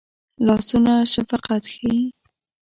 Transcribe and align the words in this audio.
لاسونه 0.45 0.93
شفقت 1.13 1.63
ښيي 1.73 1.99